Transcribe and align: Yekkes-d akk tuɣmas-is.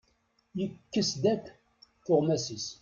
Yekkes-d 0.59 1.23
akk 1.33 1.45
tuɣmas-is. 2.05 2.67